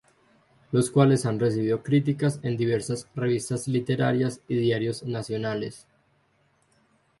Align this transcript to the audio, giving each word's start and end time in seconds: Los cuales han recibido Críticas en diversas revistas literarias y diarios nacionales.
Los 0.71 0.89
cuales 0.89 1.27
han 1.27 1.39
recibido 1.39 1.83
Críticas 1.83 2.39
en 2.41 2.57
diversas 2.57 3.07
revistas 3.13 3.67
literarias 3.67 4.41
y 4.47 4.55
diarios 4.55 5.03
nacionales. 5.03 5.85